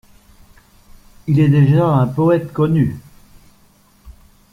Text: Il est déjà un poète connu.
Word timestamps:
Il 1.27 1.39
est 1.39 1.49
déjà 1.49 1.85
un 1.85 2.07
poète 2.07 2.51
connu. 2.51 2.97